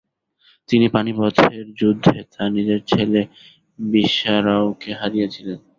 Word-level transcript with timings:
তিনি 0.69 0.85
পানিপথের 0.95 1.51
যুদ্ধে 1.79 2.17
তার 2.33 2.49
নিজের 2.55 2.79
ছেলে 2.87 3.21
বিশ্বারাওকে 3.79 4.89
হারিয়েছিলেন। 4.93 5.59